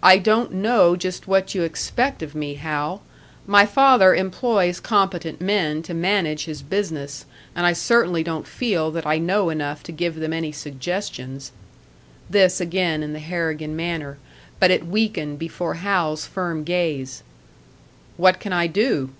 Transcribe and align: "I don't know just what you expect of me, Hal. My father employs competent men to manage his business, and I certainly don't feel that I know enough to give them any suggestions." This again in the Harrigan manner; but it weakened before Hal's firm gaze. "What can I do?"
"I 0.00 0.16
don't 0.16 0.52
know 0.52 0.94
just 0.94 1.26
what 1.26 1.56
you 1.56 1.64
expect 1.64 2.22
of 2.22 2.36
me, 2.36 2.54
Hal. 2.54 3.02
My 3.44 3.66
father 3.66 4.14
employs 4.14 4.78
competent 4.78 5.40
men 5.40 5.82
to 5.82 5.92
manage 5.92 6.44
his 6.44 6.62
business, 6.62 7.24
and 7.56 7.66
I 7.66 7.72
certainly 7.72 8.22
don't 8.22 8.46
feel 8.46 8.92
that 8.92 9.04
I 9.04 9.18
know 9.18 9.50
enough 9.50 9.82
to 9.90 9.90
give 9.90 10.14
them 10.14 10.32
any 10.32 10.52
suggestions." 10.52 11.50
This 12.30 12.60
again 12.60 13.02
in 13.02 13.12
the 13.12 13.18
Harrigan 13.18 13.74
manner; 13.74 14.18
but 14.60 14.70
it 14.70 14.86
weakened 14.86 15.40
before 15.40 15.74
Hal's 15.74 16.24
firm 16.24 16.62
gaze. 16.62 17.24
"What 18.16 18.38
can 18.38 18.52
I 18.52 18.68
do?" 18.68 19.10